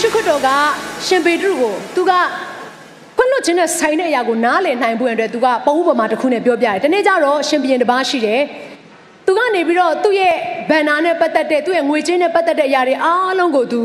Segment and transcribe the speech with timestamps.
[0.00, 0.48] ရှုခရစ်တော်က
[1.06, 2.12] ရှင်ပေတရုကိုသူက
[3.16, 8.40] ခွင့်လွှတ်ခြင်းနဲ့ဆိုင်တဲ့အရာကိုနားလည်နိုင်ဖို့အတွက်သူကပုံဥပမာတစ်ခုနဲ့ပြောပြတယ်။ဒီနေ့ကျတော့ရှင်ဘုရင်တစ်ပါးရှိတယ်။
[9.26, 10.34] သူကနေပြီးတော့သူ့ရဲ့
[10.70, 13.82] ဗန်နာနဲ့ပတ်သက်တဲ့သူ့ရဲ့ငွေချင်းနဲ့ပတ်သက်တဲ့အရာတွေအားလုံးကိုသူ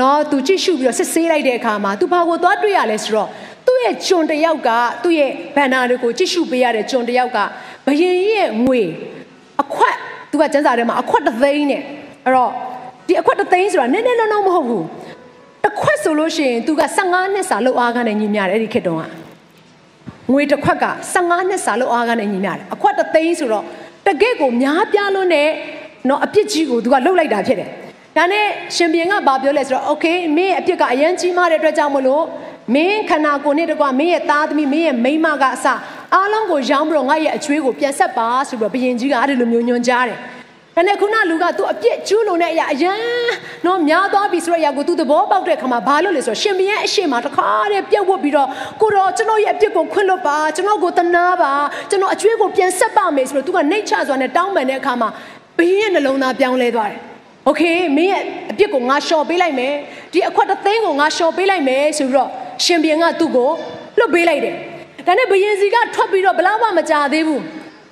[0.00, 3.28] နော်သူကြည့်ရှုပြီးတော့စစ်ဆေးလိုက်တဲ့အခါမှာသူဘာကိုသွားတွေ့ရလဲဆိုတော့
[3.66, 4.70] သူ့ရဲ့ကျွန်တယောက်က
[5.02, 7.38] သူ့ရဲ့ဗန်နာတွေကိုကြည့်ရှုပေးရတဲ့ကျွန်တယောက်က
[7.86, 8.82] ဘယင်ရဲ့ငွေ
[9.62, 9.96] အခွက်
[10.30, 11.82] သူကစံစာထဲမှာအခွက်တစ်သိန်းနဲ့
[12.24, 12.50] အဲ့တော့
[13.06, 14.84] ဒီအခွက်တစ်သိန်းဆိုတာနည်းနည်းလုံးလုံးမဟုတ်ဘူး
[15.64, 19.04] တစ်ခွက်ဆိုလို့ရှိရင်သူက15နှစ်စာလောက်အားကနေညီမျှတယ်အဲ့ဒီခေတ်တုန်းက
[20.32, 23.64] ငွေတစ်ခွက်က15နှစ်စာလောက်အားကနေညီမျှတယ်အခွက်တစ်သိန်းဆိုတော့
[24.06, 25.48] တကယ့်ကိုများပြားလွန်းတဲ့
[26.08, 27.68] နော်အပြစ်ကြီးကိုသူကလှုပ်လိုက်တာဖြစ်တယ်
[28.16, 32.24] ဒါနဲ့ရှင်ပြန်ကဘာပြောလဲဆိုတော့ okay မင်းအပြစ်ကအရန်ကြီးမားတဲ့အတွက်ကြောင့်မလို့
[32.74, 35.66] မင်းခန္ဓာကိုယ်နဲ့တကွမင်းရဲ့သားသမီးမင်းရဲ့မိန်းမကအစ
[36.14, 40.18] အားလုံးကိုရောင်းပြီးတော့ငါရဲ့အကျွေးကိုပြန်ဆက်ပါဆိုပြီးတော့ဘယင်ကြီးကအဲ့ဒီလိုမျိုးညွှန်ကြားတယ်
[40.79, 42.99] ဒါနဲ့ခုနလူကသူအပြစ်ကျူးလွန်တဲ့အရာအရန်
[43.65, 48.47] နော်များသွားပြီဆိုတဲ့အရာကိုသူသဘောပေါက်တဲ့ခါမှာဘာလို့လဲဆိုတော့ရှင်ဘုရင်အရှိမတခါတည်းပြတ်ဝတ်ပြီးတော့
[48.81, 51.53] ကိုတော့ကျွန်တော်ရဲ့အပြစ်ကိုခွင့်လွတ်ပါကျွန်တော်ကိုတနာပါ
[51.89, 55.09] ကျွန်တော်အကျွေးကိုပြန်ဆက်ပါမယ်ဆိုတော့သူကနှိတ်ချစွာနဲ့တောင်းပန်တဲ့အခါမှာ
[55.57, 56.99] ဘုရင်ရဲ့နှလုံးသားပြောင်းလဲသွားတယ်
[57.45, 57.63] โอเค
[57.97, 59.73] မင်းရဲ့အပြစ်ကိုငါလျှော်ပေးလိုက်မယ်
[60.13, 62.29] ဒီအခွက်တစ်သိန်းကိုငါလျှော်ပေးလိုက်မယ်ဆိုပြီးတော့
[62.63, 63.49] ရှင်ဘုရင်ကသူ့ကို
[63.99, 64.55] လွတ်ပေးလိုက်တယ်
[65.07, 67.41] ဒါနဲ့ဘုရင်စီကထွက်ပြီးတော့ဘလောက်မှမကြသေးဘူး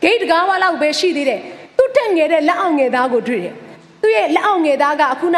[0.04, 1.42] ဂိတ်တကားဝါလောက်ပဲရှိသေးတယ်
[1.78, 3.54] သူ့တက်ငယ်တဲ့လက်အောင်ငယ်သားကိုတွေ့တယ်။
[4.02, 5.38] သူ့ရဲ့လက်အောင်ငယ်သားကအခုန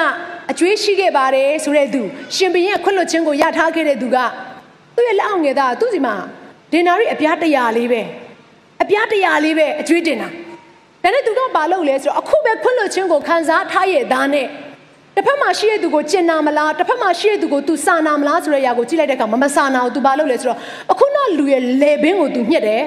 [0.52, 2.02] အကျွေးရှိခဲ့ပါတယ်ဆိုတဲ့သူ
[2.36, 4.18] ရှင်ဘရင်ခွင့်လွှတ်ခြင်းကိုရထားခဲ့တဲ့သူက
[4.96, 6.16] သူ့ရဲ့လက်အောင်ငယ်သားကသူ့စီမှာ
[6.72, 8.02] ဒင်နာရီအပြားတရာလေးပဲ
[8.84, 10.30] အပြားတရာလေးပဲအကျွေးတင်တာ။
[11.04, 14.48] ဒါနဲ့သူကဘာလုပ်လဲဆိုတော့အခုပဲခွင့်လွှတ်ခြင်းကိုခံစားထားရဲ့သားနဲ့
[15.16, 20.60] တစ်ဖက်မှာရှိတဲ့သူကိုကျင်နာမလားတစ်ဖက်မှာရှိတဲ့သူကို तू စာနာမလားဆိုတဲ့အရာကိုကြည့်လိုက်တဲ့အခါမမစာနာဘူး तू ဘာလုပ်လဲဆိုတော့
[20.92, 22.84] အခုနောက်လူရဲ့လေဘင်းကို तू ညှက်တယ်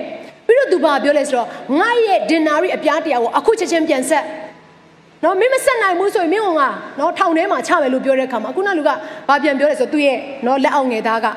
[0.48, 1.48] ပြီးတော့သူဘာပြောလဲဆိုတော့
[1.80, 4.26] ငါရဲ့ဒင်နာရီအပြားတရားကိုအခုချက်ချင်းပြန်ဆက်
[5.24, 6.48] နော်မင်းမဆက်နိုင်ဘူးဆိုရင်မင်းက
[7.00, 8.90] နော်ထောင်ထဲမှာချမယ်လို့ပြောတဲ့အခါမှာအခုနလူက
[9.30, 11.28] ဘာပြန်ပြောလဲဆိုတော့သူ့ရဲ့နော်လက်အောင်ငယ်သားက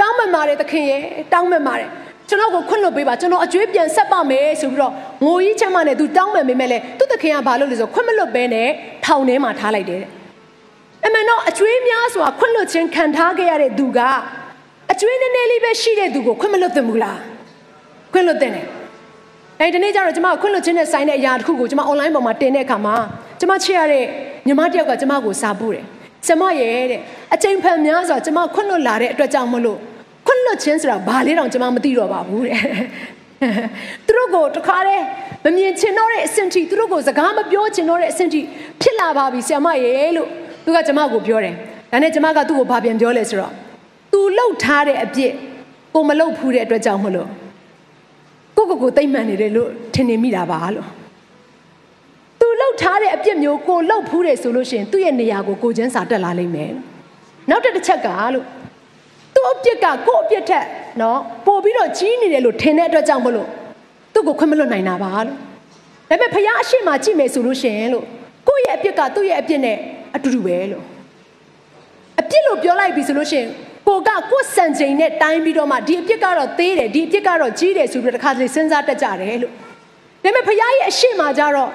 [0.00, 1.00] တောင်းမမာတယ်သခင်ရဲ့
[1.32, 1.88] တောင်းမမာတယ်
[2.28, 4.92] ကျွန်တော်ကိုခွင့်လွှတ်ပေးပါကျွန်တော်အကျွေးပြန်ဆက်ပါမယ်ဆိုပြီးတော့
[5.24, 8.68] ငိုကြီးချမ်းမနဲ့သူတောင်းမယ်မိမဲ့လေသူ့သခင်ကဘာလုပ်လဲဆိုခွင့်မလွတ်ဘဲနဲ့
[9.04, 10.02] ထောင်ထဲမှာထားလိုက်တယ်
[11.06, 14.00] အမှန်တော့အကျွေးများဆိုတာခွင့်လွတ်ခြင်းခံထားခဲ့ရတဲ့သူက
[14.92, 17.18] အကျွေးနည်းနည်းလေးပဲရှိတဲ့သူကိုခွင့်မလွတ်သင့်ဘူးလား
[18.14, 18.66] ခွင့်လွတ်တဲ့တယ်
[19.60, 22.94] အဲဒီနေ့ကျတော့ကျွန်မခွင့်လွတ်ခြင်းနဲ့ဆိုင်တဲ့အရာတစ်ခုကိုကျွန်မ online ပေါ်မှာတင်တဲ့အခါမှာ
[23.40, 24.04] ကျွန်မချစ်ရတဲ့
[24.46, 25.84] ညီမတယောက်ကကျွန်မကိုစာပို့တယ်။
[26.26, 27.00] ကျွန်မရဲ့တဲ့
[27.34, 29.78] အချိန်ဖန်များစွာကျွန်မခွင့်လွတ်လာတဲ့အတွက်ကြောင့်မလို့
[30.26, 32.60] ခွင့်လွတ်ခြင်းဆိုတာဘာလဲတောင်ကျွန်မမသိတော့ပါဘူးတဲ့။
[34.06, 35.04] သူတို့ကိုတခါတည်း
[35.44, 38.40] မမြင်ချင်တော့တဲ့အဆင့်ထိသူတို့ကိုစကားမပြောချင်တော့တဲ့အဆင့်ထိ
[38.80, 40.28] ဖြစ်လာပါပြီဆရာမရဲ့လို့
[40.64, 41.54] သူကကျွန်မကိုပြောတယ်။
[41.92, 43.52] ဒါနဲ့ကျွန်မကသူ့ကိုဘာပြန်ပြောလဲဆိုတော့
[44.12, 45.32] तू လှုပ်ထားတဲ့အပြစ်
[45.94, 47.28] ကိုမလှုပ်ဖူးတဲ့အတွက်ကြောင့်မလို့
[48.56, 50.86] ကိုကိုကိုတိတ်မှန်နေတယ်လို့ထင်နေမိတာပါလို့
[52.40, 56.70] သူလှုပ်ထားတဲ့အပြစ်မျိုးကိုလှုပ်ဖူးတယ်ဆိုလို့ရှိရင်သူ့ရဲ့နေရာကိုကိုချင်းစာတက်လာလိမ့်မယ်
[57.50, 58.46] နောက်တစ်ချက်ကလို့
[59.34, 60.66] သူ့အပြစ်ကကို့အပြစ်ထက်
[61.00, 63.48] နော်ပို့ပြီးတော့ကြီးနေတယ်လို့ထင်တဲ့အတွက်ကြောင့်မလို့
[64.14, 65.36] သူ့ကိုခွင့်မလွတ်နိုင်တာပါလို့
[66.08, 68.04] ဒါပေမဲ့ဖခင်အရှိမကြည့်မယ်ဆိုလို့ရှိရင်လို့
[68.48, 69.76] ကိုယ့်ရဲ့အပြစ်ကသူ့ရဲ့အပြစ်နဲ့
[70.16, 70.84] အတူတူပဲလို့
[72.20, 73.48] အပြစ်လို့ပြောလိုက်ပြီဆိုလို့ရှိရင်
[73.88, 79.58] ကိုကကိုယ်စံချိန်နဲ့တိုင်းပြီးတော့မှဒီအပြစ်ကတော့သေးတယ်ဒီအပြစ်ကတော့ကြီးတယ်ဆိုပြီးတော့တစ်ခါတလေစဉ်းစားတတ်ကြတယ်လို့ဒါ
[80.22, 81.70] ပေမဲ့ဖခင်ရဲ့အရှိမကြတော့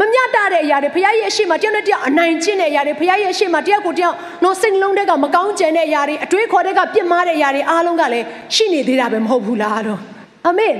[0.00, 4.14] မမျှတတဲ့အရာတွေဖခင်ရဲ့အရှိမတယောက်နဲ့တယောက်အနိုင်ကျင့်တဲ့အရာတွေဖခင်ရဲ့အရှိမတယောက်ကိုတယောက်
[4.44, 10.00] နော်စိတ်လုံးတွေကမကောင်းကြံတဲ့အရာတွေအတွေးခေါ်တွေကပြစ်မှားတဲ့အရာတွေအားလုံးကလည်းရှိနေသေးတာပဲမဟုတ်ဘူးလားတော့
[10.46, 10.72] အာမင်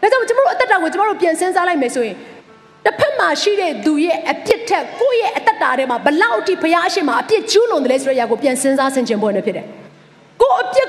[0.00, 2.16] ဒါကြောင့်ကျွန်တော်တို့အသက်တာကိုကျွန်တော်တို့ပြန်စဉ်းစားလိုက်မယ်ဆိုရင်
[2.84, 9.66] တစ်ဖက်မှာရှိတဲ့သူရဲ့အပြစ်ထက်ကိုယ့်ရဲ့အသက်တာထဲမှာဘလောက်အထိဘုရားအရှင်မှာအပြစ်ကျူးလွန်တယ်လဲဆိုတဲ့အရာကိုပြန်စဉ်းစားဆင်ခြင်ဖို့နေဖြစ်တယ်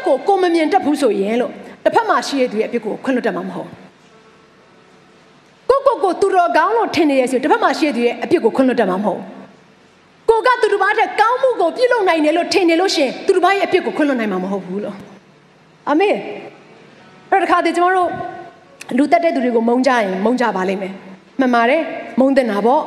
[0.05, 1.51] ကိုအပြစ်ကိုကိုမမြင်တတ်ဘူးဆိုရင်လို့
[1.83, 3.69] တစ်ဖက်မှာရှိရသူရဲ့အပြစ်ကိုခွင့်လွတ်တတ်မှာမဟုတ်
[5.69, 9.19] ကိုကိုကိုသူတော်ကောင်းလို့ထင်နေရဆိုတစ်ဖက်မှာရှိရသူရဲ့အပြစ်ကိုခွင့်လွတ်တတ်မှာမဟုတ်
[10.29, 14.95] ကိုကသူတစ်ပါးတဲ့ကောင်းမှုကိုပြုလုပ်နိုင်တယ်လို့ထင်နေလို့ရှင်သူတစ်ပါးရဲ့အပြစ်ကိုခွင့်လွတ်နိုင်မှာမဟုတ်ဘူးလို့
[15.89, 16.15] အာမင်
[17.31, 18.09] အဲ့ဒါတခါတည်းကျွန်တော်တို့
[18.97, 20.93] လူတက်တဲ့သူတွေကိုမုန်းကြရင်မုန်းကြပါလိမ့်မယ်
[21.39, 21.81] မှန်ပါတယ်
[22.19, 22.81] မုန်းတဲ့နာပေါ့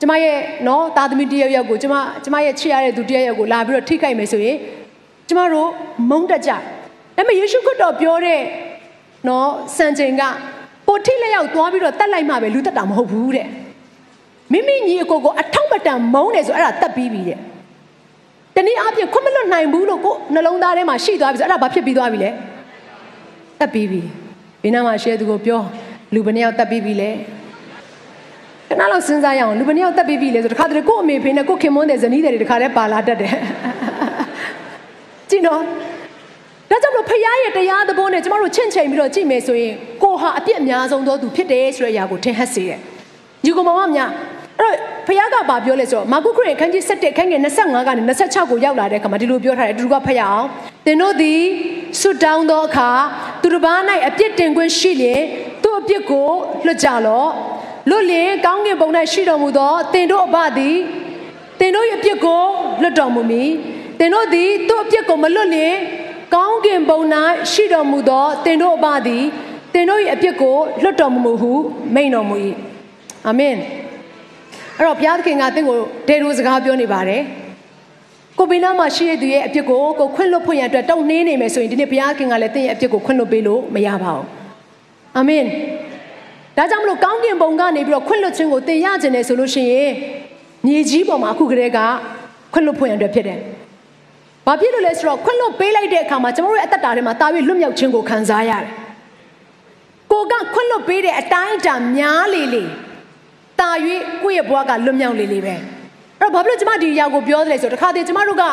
[0.00, 0.36] ကျမရဲ့
[0.66, 1.94] နော်သားသမီးတယောက်ယောက်ကိုကျမ
[2.24, 4.56] ကျမရဲ့ချစ်ရတဲ့သူတယောက်ယောက်ကိုလာပြီးတော့ထိခိုက်မယ်ဆိုရင်
[5.28, 5.68] ကျမတို့
[6.10, 6.58] မုန်းတတ်ကြဒါ
[7.16, 8.40] ပေမဲ့ယေရှုခရစ်တော်ပြောတဲ့
[9.28, 10.22] နော်စံချိန်က
[10.86, 13.48] ပိုထိလက်ရောက်သွားပြီးတော့တတ်လိုက်မှပဲလူတက်တာမဟုတ်ဘူးတဲ့
[14.52, 17.38] မိမိညီအကိုကိုအထောက်ပတံမုန်းတယ်ဆိုအဲ့ဒါတက်ပြီးပြီတဲ့
[18.56, 22.30] တနည်းအားဖြင့်ခွင့်မလွတ်နိုင်ဘူးလို့ကိုနှလုံးသားထဲမှာရှိသွားပြီဆိုအဲ့ဒါဘာဖြစ်ပြီးသွားပြီလဲ
[23.60, 24.00] တက်ပြီးပြီ
[24.62, 25.60] ဘေးနားမှာရှဲသူကိုပြော
[26.14, 27.10] လူဘယ်နှယောက်တက်ပြီးပြီလဲ
[28.68, 33.34] ခဏလောက်စဉ်းစားရအောင်လူဘယ်နှယောက်တက်ပြီးပြီလဲဆိုတခါတည်းကို့အမေဖေနဲ့ကို့ခင်မွန်းတဲ့ဇနီးတွေတခါတည်းပါလာတတ်တယ်
[35.30, 35.60] ကြည့်နော်
[36.70, 42.78] ဒါကြောင့်မလို့ဖခင်ရဲ့တရားသဘောနဲ့ကျမတို့ချင့်ချိန်ပြီးတော့ကြည့်မယ်ဆိုရင်ကိုဟာအပြစ်အများဆုံးသောသူဖြစ်တယ်ဆိုတဲ့အရာကိုထင်ဟပ်စေတယ်
[43.44, 44.10] ညီကောင်မမများ
[44.58, 44.74] အဲ့တော့
[45.06, 50.46] ဖခင်ကဘာပြောလဲဆိုတော့မာကုခရစ်ခန်းကြီး7ခန်းငယ်25ကနေ26ကိုရောက်လာတဲ့အခါမှာဒီလိုပြောထားတယ်အတူတူကဖတ်ရအောင်
[50.86, 51.40] သင်တို့သည်
[52.00, 52.90] ဆွတောင်းသောအခါ
[53.42, 53.78] သူတစ်ပါး၌
[54.08, 55.22] အပြစ်တင်ခွင့်ရှိလျင်
[55.62, 56.28] သူ့အပြစ်ကို
[56.66, 57.30] လွတ်ကြလော့
[57.90, 60.76] လွတ်လျင်ကောင်းကင်ဘုံ၌ရှိတော်မူသောသင်တို့အဘသည်
[61.58, 62.42] သင်တို့ရဲ့အပြစ်ကို
[62.82, 63.50] လွတ်တော်မူမည်
[63.98, 65.74] သင်တို့သည်သူ့အပြစ်ကိုမလွတ်လျင်
[66.34, 67.00] ကောင်းကင်ဘုံ၌
[67.52, 69.24] ရှိတော်မူသောသင်တို့အဘသည်
[69.72, 71.52] သင်တို့၏အပြစ်ကိုလွတ်တော်မူမူဟု
[71.94, 72.36] မိန့်တော်မူ၏
[73.26, 73.54] အာမင်
[74.76, 75.76] အဲ့တော့ဘုရားသခင်ကသင်ကို
[76.08, 77.22] ဒေရိုစကားပြောနေပါတယ်
[78.38, 84.26] ကိုဘေးနားမှာရှိတဲ့သူရဲ့အပြစ်ကိုကိုခွင့်လွတ်ဖွင့်ရအတွက်တောင်းနှင်းနေမယ်ဆိုရင်ဒီနေ့ဘုရားခင်ကလည်းသင်ရဲ့အပြစ်ကိုခွင့်လွတ်ပေးလို့မရပါဘူး
[85.16, 85.44] အာမင်
[86.56, 89.90] ဒါကြောင့်မလို့ကောင်းကင်ဘုံကနေပြီးတော့ခွင့်လွတ်ခြင်းကိုသင်ရခြင်းနဲ့ဆိုလို့ရှိရင်
[90.66, 91.80] မြေကြီးပေါ်မှာအခုကတည်းက
[92.52, 93.40] ခွင့်လွတ်ဖွင့်ရအတွက်ဖြစ်တယ်
[94.46, 98.70] ဘာဖြစ်လို့လဲဆိုတော့ခွင့်လွတ်ပေးလိုက်တဲ့အခါမှာကျွန်တော်တို့ရဲ့အသက်တာထဲမှာတာ၍လွတ်မြောက်ခြင်းကိုခံစားရတယ်
[100.12, 102.64] ကိုကခွင့်လွတ်ပေးတဲ့အတိုင်းအတာများလေလေ
[103.60, 103.70] တာ၍
[104.22, 105.60] ကိုယ့်ရဲ့ဘဝကလွတ်မြောက်လေလေပဲအဲ့
[106.20, 108.44] တော့ဘာဖြစ်လို့ကျမဒီအရာကိုပြောသလဲဆိုတော့တခါတည်းကျမတို့က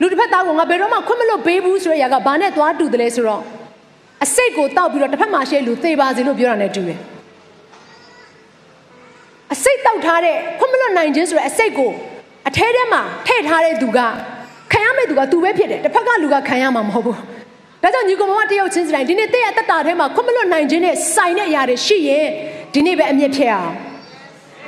[0.00, 3.42] လူတစ်ဖက်သားကငါဘယ်တော့မှခွင့်မလွတ်ပေးဘူးဆိုတဲ့အရာကဘာနဲ့သွားတူတယ်လဲဆိုတော့
[4.24, 6.98] အစိတ်ကိုတောက်ပြီးတော့တစ်ဖက်မှာရှဲလူသေပါစေလို့ပြောတာနဲ့တူတယ်
[9.52, 11.90] အစိတ်တောက်ထားတဲ့ခွင့်မလွတ်နိုင်ခြင်းဆိုတဲ့အစိတ်ကို
[12.48, 14.35] အထဲထဲမှာထည့်ထားတဲ့သူကခံရ
[14.98, 17.16] မယ့်သူကသူပဲဖြစ်တယ်တစ်ဖက်ကလူကခံရမှာမဟုတ်ဘူး
[17.82, 22.26] ဒါကြောင့်ညီကောင်မတယောက်ချင်းစတိုင်းဒီနေ့တဲ့ရတတထဲမှာခွင့်မလွတ်နိုင်ခြင်းနဲ့ဆိုင်တဲ့အရာတွေရှိရင်
[22.74, 23.72] ဒီနေ့ပဲအမြင့်ဖြစ်အောင်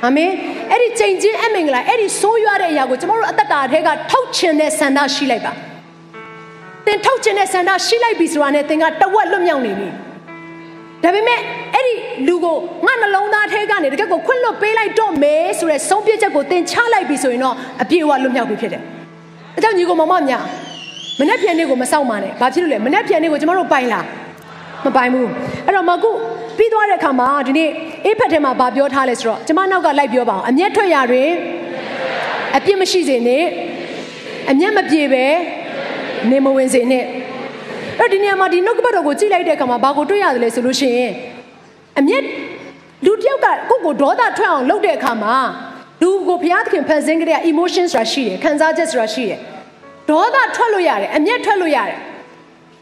[0.05, 0.31] အာမင်
[0.71, 5.51] အဲ့ဒီချိန်ချင်းအမင်္ဂလာအဲ့ဒီဆိုးရွားတဲ့အရာကိုကျွန်တော်တို့အသက်တာထဲကထုတ်ချင်တဲ့ဆန္ဒရှိလိုက်ပါ
[6.85, 9.89] သင်ထုတ်ချင်တဲ့ဆန္ဒရှိလိုက်ပြီဆိုတာနဲ့သင်ကတဝက်လွတ်မြောက်နေပြီ
[11.03, 11.39] ဒါပေမဲ့
[11.73, 11.93] အဲ့ဒီ
[12.27, 18.83] လူကိုငါနှလုံးသားထဲကနေတကယ်ကိုခွင့်လွတ်ပေးလိုက်တော့မယ်ဆိုတဲ့ဆုံးဖြတ်ချက်ကိုသင်ချလိုက်ပြီဆိုရင်တော့အပြည့်အဝလွတ်မြောက်ပြီဖြစ်တယ်
[19.59, 20.43] အကြောင်းညီကိုမမများ
[21.19, 24.05] မနေ့ပြန်နေ့ကိုမစောင့်ပါနဲ့ဘာဖြစ်လို့လဲမနေ့ပြန်နေ့ကိုကျွန်တော်တို့ပိုင်လား
[24.85, 25.29] မပိုင်ဘူး
[25.65, 26.09] အဲ့တော့မကု
[26.57, 27.69] ပြီးသွားတဲ့အခါမှာဒီနေ့
[28.05, 31.29] အေးဖက်ထဲမှာဗာပြောထားလဲဆိုတော့ကျမနောက်ကလိုက်ပြောပါအောင်အမျက်ထွက်ရတွင်
[32.57, 33.43] အပြစ်မရှိစေနဲ့
[34.51, 35.25] အမျက်မပြေပဲ
[36.29, 37.03] နေမဝင်စေနဲ့
[37.99, 41.11] အဲ့ဒီနေရာမှာဒီနှုတ်ကပတ်တော်ကိုကြည့်လိုက်တဲ့အခါမှာဘာကိုတွေ့ရတယ်လဲဆိုလို့ရှိရင်
[41.99, 42.23] အမျက်
[43.05, 45.35] လူတယောက်ကကိုယ့်ကိုဒေါသထွက်အောင်လုပ်တဲ့အခါမှာ
[46.01, 49.39] လူကိုဘုရားသခင်ဖန်ဆင်းကြတဲ့ emotion ဆိုတာရှိတယ်ခံစားချက်ဆိုတာရှိတယ်
[50.09, 51.97] ဒေါသထွက်လို့ရတယ်အမျက်ထွက်လို့ရတယ်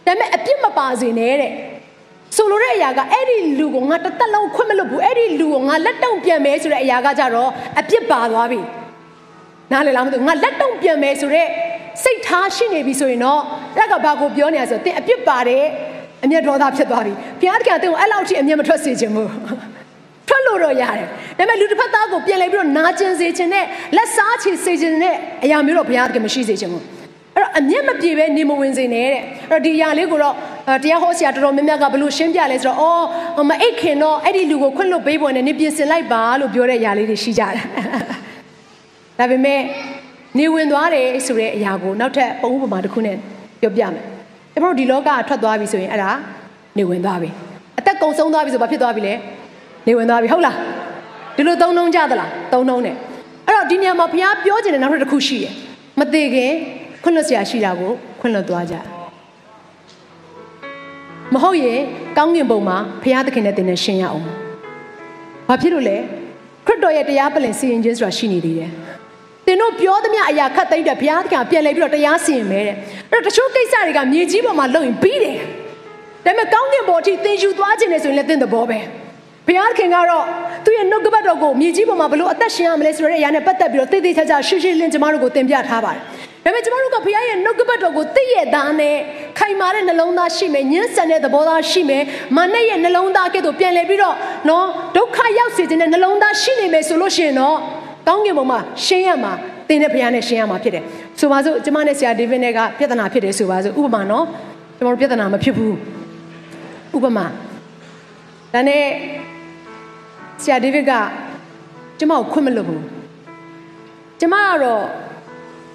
[0.05, 1.51] ဒါပေမဲ့အပြစ်မပါစေနဲ့တဲ့
[2.35, 7.49] ဆိုလိုတဲ့အရာကအဲ့ဒီလူကိုငါတစ်သက်လုံးခွင့်မလွတ်ဘူးအဲ့ဒီလူကိုငါလက်တုံပြန်မယ်ဆိုတဲ့အရာကကြတော့
[7.79, 8.61] အပြစ်ပါသွားပြီ
[9.71, 11.47] နားလည်လားမသိဘူးငါလက်တုံပြန်မယ်ဆိုတဲ့
[12.03, 13.41] စိတ်ထားရှိနေပြီဆိုရင်တော့
[13.77, 15.63] အဲ့ကဘာကိုပြောနေရဆိုတင်အပြစ်ပါတဲ့
[16.23, 19.29] အမျက်ဒေါသဖြစ်သွားပြီဘုရားသခင်ကတင်ကိုအဲ့လောက်ထိအမျက်မထွက်စေခြင်းဘူး
[20.27, 23.65] ထွက်လို့တော့ရတယ်ဒါပေမဲ့လူတစ်ဖက်သားကိုပြန်လဲပြီးတော့နာကျင်စေခြင်းနဲ့
[23.95, 26.83] လက်စားချေစေခြင်းနဲ့အရာမျိုးတော့ဘုရားသခင်မရှိစေခြင်းဘူး
[27.35, 29.21] အဲ့တော့အမျက်မပြေပဲနေမဝင်စေနဲ့တဲ့
[29.51, 30.35] အဲ့တော့ဒီအရာလေးကိုတော့
[30.83, 37.65] တရားဟောဆရာတော်တော်များများကဘလို့ရှင်းပြလဲဆိုတော့အော်မအိတ်ခင်တော့အဲ့ဒီလူကိုခွင့်လွတ်ပေးပေါ်နဲ့နေပြင်ဆင်လိုက်ပါလို့ပြောတဲ့အရာလေးတွေရှိကြတယ်
[39.19, 39.61] ဒါပေမဲ့
[40.37, 43.17] နေဝင်သွားတယ်ဆိုတဲ့အရာကိုနောက်ထပ်ပုံဥပမာတစ်ခုနဲ့
[43.61, 44.03] ပြောပြမယ်
[44.53, 46.11] ကျွန်တော်တို့ဒီလောကထွက်သွားပြီဆိုရင်အဲ့ဒါ
[46.77, 47.29] နေဝင်သွားပြီ
[47.79, 49.13] အသက်ကုန်ဆုံးသွားပြီဆိုဘာဖြစ်သွားပြီလဲ
[49.87, 50.55] နေဝင်သွားပြီဟုတ်လား
[51.35, 52.95] ဒီလိုသုံးနှုံးကြသလားသုံးနှုံးတယ်
[53.47, 55.53] အဲ့တော့ဒီနေရာမှာဘုရားပြောချင်တဲ့နောက်ထပ်တစ်ခုရှိတယ်
[55.99, 56.51] မသေးခင်
[57.03, 58.75] ခွင့်လွတ်စရာရှိတာကိုခွင့်လွတ်သွားကြ
[61.33, 61.79] မဟုတ်ရင်
[62.17, 64.23] ကောင်းကင်ဘုံမှာဘုရားသခင်နဲ့တင်နေရှင်းရအောင်
[65.47, 65.97] ဘာဖြစ်လို့လဲ
[66.65, 68.71] ခရစ်တော်ရဲ့တရားပလင်စီရင်ခြင်းဆိုတာရှိနေသေးတယ်
[69.45, 72.75] တင်တို့ပြောသမျှအရာခတ်သိမ့်တဲ့ဘုရားသခင်ပြန်လဲပြီးတော့တရားစီရင်မဲတဲ့
[73.11, 75.41] အဲ့တော့တချို့ကိစ္စတွေကမြေကြီးပေါ်မှာလုံရင်ပြီးတယ်ဒါ
[76.25, 78.79] ပေမဲ့ကောင်းကင်ဘုံအထိသင်ယူသွားခြင်းနဲ့ဆိုရင်လည်းသင်သဘောပဲ
[79.47, 80.25] ဘုရားခင်ကတော့
[80.65, 86.01] သူ့ရဲ့နှုတ်ကပတ်တော်ကိုမြေကြီးပေါ်မှာဘလို့အသက်ရှင်ရမလဲဆိုတဲ့အရာနဲ့ပတ်သက်ပြီးတော့သိသိချာချာရှင်းရှင်းလင်းကျမတို့ကိုသင်ပြထားပါတယ်
[86.45, 88.95] ဒါပေမဲ့ကျမတို့ကဘုရားရဲ့နှုတ်ကပတ်တော်ကိုသိရသားနဲ့
[89.39, 92.03] ခိုင်မာတဲ့နှလုံးသားရှိမယ်ညှင်းဆန်တဲ့သဘောသားရှိမယ်
[92.35, 94.15] မာနရဲ့နှလုံးသားကဲ့သို့ပြန်လဲပြီးတော့
[94.49, 94.65] နော်
[94.97, 97.57] ဒုက္ခရောက်စေခြင်းနဲ့နှလုံးသားရှိနေမယ်ဆိုလို့ရှိရင်တော့
[98.07, 99.33] ကောင်းကင်ဘုံမှာရှင်းရမှာ
[99.67, 100.83] သင်တဲ့ဘုရားနဲ့ရှင်းရမှာဖြစ်တယ်
[101.19, 104.25] ဆိုပါစို့ကျမနဲ့ဆရာဒေးဗစ်နဲ့ကပြဿနာဖြစ်တယ်ဆိုပါစို့ဥပမာနော်
[104.77, 105.75] ကျမတို့ပြဿနာမဖြစ်ဘူး
[106.95, 107.25] ဥပမာ
[108.53, 108.83] ဒါနဲ့
[110.41, 110.91] ဆရာဒေးဗစ်က
[111.99, 112.83] ကျမကိုခွင့်မလို့ဘူး
[114.19, 114.83] ကျမကတော့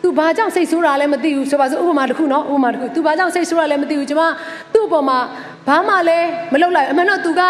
[0.02, 4.23] သူဘာကြောင့်စိတ်ဆိုးတာလဲမသိဘူးဆိုပါစို့ဥပမာတစ်ခုနော်ဥပမာတစ်ခုသူဘာကြောင့်စိတ်ဆိုးတာလဲမသိဘူးကျမ
[4.73, 5.19] သူ့အပေါ်မှာ
[5.69, 7.42] ဘာမှလည်းမလုပ်လိုက်အမှန်တော့သူက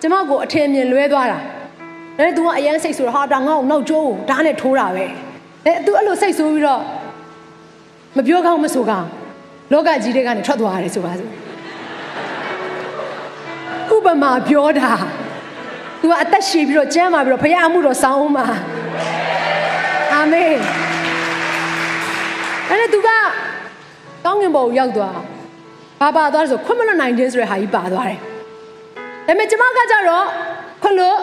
[0.00, 5.04] ကျမကိုအထင်မြင်လွဲသွားတာဒါနဲ့ तू ကအရန်စိတ်ဆိုတော့ဟာဒါငါ့ကိုနောက်ကျိုးဓာတ်နဲ့ထိုးတာပဲ
[5.66, 6.82] အဲ तू အဲ့လိုစိတ်ဆိုးပြီးတော့
[8.16, 9.08] မပြောကောင်းမဆိုကောင်း
[9.72, 11.30] လောကကြီးတွေကနေထွက်သွားရတယ်ဆိုပါစို့
[13.94, 14.92] ဥပမာပြောတာ
[16.00, 18.46] तू ကအသက်ရှည်ပြီးတော့ကျမ်းမာပြီးတော့ဖခင်အမှုတော်ဆောင်းအောင်ပါ
[20.12, 20.54] အာမင်
[22.68, 23.08] အဲ့ဒါ तू က
[24.24, 25.18] ကောင်းငင်ဘုံရောက်သွား
[26.00, 28.22] ဘာပါသွားလဲဆိုခွင့်မလွတ်နိုင်ခြင်းဆိုတဲ့ဟာကြီးပါသွားတယ်ဒါ
[29.26, 30.26] ပေမဲ့ကျမကကြတော့
[30.82, 31.16] ခွင့်လွတ်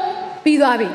[0.43, 0.89] ပြီးသွားပြီ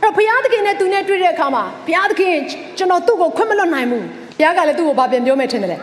[0.00, 2.36] အဲ့တော့ဘုရားသခင်နဲ့သူနဲ့တွေ့တဲ့အခါမှာဘုရားသခင်
[2.78, 4.04] ကျွန်တော်သူ့ကိုခွင့်မလွတ်နိုင်ဘူး
[4.38, 5.78] ဘုရားကလည်းသူ့ကိုဘာပြန်ပြောမယ်ထင်တယ်လဲ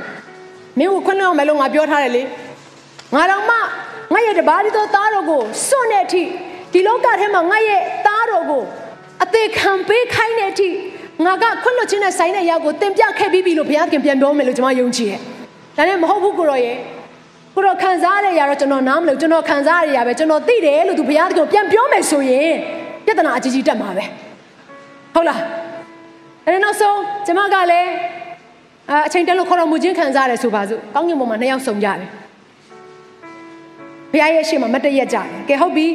[0.78, 2.24] မင်းကိုခွင့်လွတ်အောင်မလို့ငါပြောထားတယ်လေ
[3.16, 3.56] ငါတော့မှ
[4.14, 6.24] ငါရဲ့တပါးဒီသောသားတော်ကိုစွန့်တဲ့အထိ
[6.74, 8.64] ဒီလောကထဲမှာငါရဲ့သားတော်ကို
[9.24, 10.70] အသေးခံပေးခိုင်းတဲ့အထိ
[11.26, 15.20] ငါကခွင့်လွတ်ခြင်းနဲ့ဆိုင်တဲ့ရောက်ကိုတင်ပြခဲ့ပြီးပြီလို့ဘုရားသခင်ပြန်ပြောမယ်လို့ကျွန်မယုံကြည်ရဲ့
[15.78, 16.78] ဒါနဲ့မဟုတ်ဘူးကိုရောရဲ့
[17.56, 22.54] ကိုတော့ခံစားရတဲ့ຢာတော့ကျွန်တော်နားမလို့ကျွန်တော်ခံစားရတဲ့ຢာပဲကျွန်တော်သိတယ်လို့သူဘုရားသခင်ပြန်ပြောမယ်ဆိုရင်
[23.06, 24.06] ပြဿနာအကြီးကြီးတက်မှာပဲ
[25.14, 25.42] ဟုတ်လား
[26.46, 27.90] အဲ့ဒါနောက်ဆုံးကျွန်မကလည်း
[29.06, 32.10] အချိန်တက်လို့ခေါ်တော်မူခြင်းခံစားရတယ်ဆိုပါစို့ကောင်းကင်ဘုံမှာနှစ်ယောက်ဆုံကြတယ်
[34.12, 35.88] ဘုရားရဲ့ရှေ့မှာမတ်တရက်ကြတယ်ကဲဟုတ်ပြီ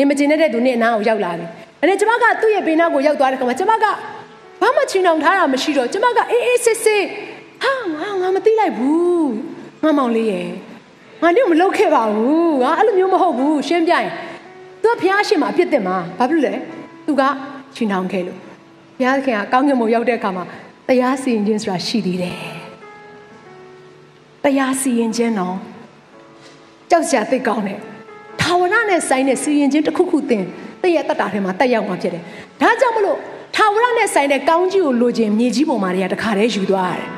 [0.00, 1.46] နေမကျင်တဲ့သူနေအနားကိုရောက်လာပြီ
[1.80, 3.86] အဲ့ဒါကျွန်မကသူ့ရဲ့ဘေးနားကိုရောက်သွားတဲ့ခါမှာကျွန်မက
[4.60, 7.04] ဘာမှချီနှောင်ထားတာမရှိတော့ကျွန်မကအေးအေးဆေးဆေး
[7.62, 9.30] ဟာငါငါမသိလိုက်ဘူး
[9.82, 10.48] ငါမောင်လေးရဲ့
[11.22, 14.08] ငါတို့မလုပ်ခဲ့ပါဘူးငါအဲ့လိုမျိုးမဟုတ်ဘူးရှင်းပြရင်
[14.82, 16.60] သူကဘုရားရှေ့မှာအပြစ်တင်မှာဘာဖြစ်လို့လဲ
[17.06, 17.22] သူက
[17.74, 18.38] ချီနှောင်ခဲ့လို့
[18.98, 20.44] ဘုရားခင်ကကောင်းကင်ဘုံရောက်တဲ့အခါမှာ
[20.88, 22.36] တရားစီရင်ခြင်းဆိုတာရှိသေးတယ်
[24.44, 25.56] တရားစီရင်ခြင်းတော့
[26.90, 27.80] ကြောက်စရာသိကောင်းတယ်
[28.50, 30.44] ထာဝရနဲ့ဆိုင်တဲ့စီရင်ခြင်းတစ်ခုခုတင်
[30.82, 32.22] တည့်ရဲ့တတ်တာထဲမှာတက်ရောက်မှာဖြစ်တယ်
[32.60, 33.18] ဒါကြောင့်မလို့
[33.56, 37.08] ထာဝရနဲ့ဆိုင်တဲ့ကောင်းကြီးကိုလိုချင်မြေကြီးပေါ်မှာတွေကတခါတည်းယူသွားရတယ်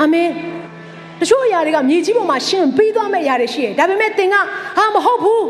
[0.00, 0.28] အာမင်
[1.20, 4.36] တချို့အရာတွေကမြေကြီးပေါ်မှာရှင်ပြီးသွားမဲ့အရာတွေရှိတယ်ဒါပေမဲ့သင်က
[4.78, 5.44] ဟာမဟုတ်ဘူး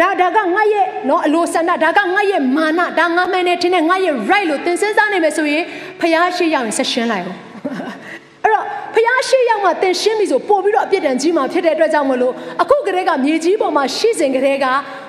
[0.00, 5.64] ဒါဒါကငါရဲ့နော်အလိုဆန္ဒဒါကငါရဲ့မာနဒါငါမှန်နေတင်တဲ့ငါရဲ့ right လို့သင်စဉ်းစားနေမယ်ဆိုရင်
[6.00, 7.47] ဖျားရှိရောက်ရင်ဆက်ရှင်းလိုက်အောင်အဲ့တော့
[8.98, 14.66] ဖျားရှိရောက်မှသင်ရှင်းပြီဆိုပို့ပြီးတော့အပြစ်ဒဏ်ကြီးမှာဖြစ်တဲ့အတွက်ကြောင့်မလို့အခုကလေးကမြေကြီးပေါ်မှာရှိစဉ်ကလေးက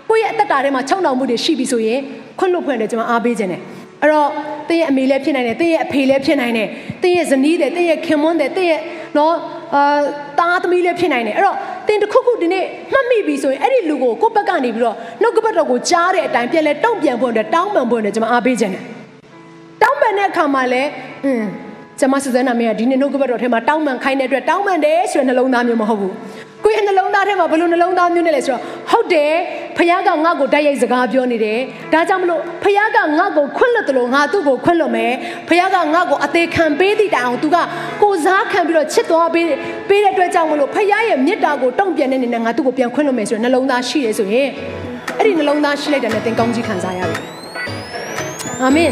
[0.10, 2.00] ကိုယ့်ရဲ့အသက်တာထဲမှာချုံတောင်မှုတွေရှိပြီဆိုရင်
[2.40, 3.62] ခွင့်လွတ်ဖွင့်တယ်ကျွန်တော်အားပေးခြင်းတယ်
[4.02, 4.30] အဲ့တော့
[4.70, 6.68] တင်းရဲ့အမေလည်းဖြစ်နိုင်တယ်တင်းရဲ့အဖေလည်းဖြစ်နိုင်တယ်
[7.04, 8.82] တင်းရဲ့ဇနီးတယ်တင်းရဲ့ခင်မွန်းတယ်တင်းရဲ့
[9.18, 9.34] နော်
[9.76, 10.00] အာ
[10.40, 18.84] တားသမီးလည်းဖြစ်နိုင်တယ်အဲ့တော့တင်တစ်ခုခုဒီနေ့မှတ်မိပြီဆိုရင်အဲ့ဒီလူကိုကိုယ့်ဘက်ကနေပြီးတော့နှုတ်ကပတ်တော်ကိုကြားတဲ့အတိုင်းပြန်လဲတုံ့ပြန်ဖို့အတွက်တောင်းပန်ဖို့အတွက်ကျွန်မအားပေးခြင်းတယ်
[19.82, 20.90] တောင်းပန်တဲ့အခါမှာလည်း
[21.26, 21.44] อืม
[22.00, 26.14] ကျွန်မစစနာမေကဒီနေ့နှုတ်ကပတ်တော်ထဲမှာတောင်းပန်ခိုင်းတဲ့အတွက်တောင်းပန်တယ်ဆိုတဲ့နှလုံးသားမျိုးမဟုတ်ဘူး
[26.64, 29.32] ကိုယ့်ရဲ့နှလုံးသားထဲမှာဘယ်လိုနှလုံးသားမျိုးနဲ့လဲဆိုတော့ဟုတ်တယ်
[29.78, 31.60] ဖခင်ကငါ့ကိုတိုက်ရိုက်စကားပြောနေတယ်
[31.94, 35.14] ဒါကြောင့်မလို့ဖခင်ကငါ့ကိုခွင့်လွတ်တယ်လို့ငါသူ့ကိုခွင့်လွတ်မယ်
[35.48, 37.58] ဖခင်ကငါ့ကိုအသေးခံပေးသည့်တိုင်အောင်သူက
[38.02, 39.48] ကိုစားခံပြီးတော့ချစ်သွားပေး
[39.90, 44.48] ပေးတဲ့အတွက်ကြောင့်မလို့ဖခင်ရဲ့မေတ္တာကိုတုံ့ပြန်တဲ့နေနဲ့ငါသူ့ကိုပြန်ခွင့်လွတ်မယ်ဆိုတဲ့နှလုံးသားရှိတယ်ဆိုရင်
[45.18, 47.18] အဲ့ဒီနှလုံးသားရှိလိုက်တဲ့နဲ့သင်ကောင်းကြီးခံစားရပြီ
[48.62, 48.92] အာမင်